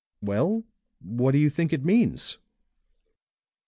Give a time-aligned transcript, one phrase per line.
[0.19, 0.63] "Well,
[0.99, 2.39] what do you think it means?"